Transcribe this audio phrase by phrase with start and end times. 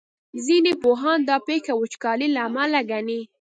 [0.45, 3.21] ځینې پوهان دا پېښه وچکالۍ له امله ګڼي.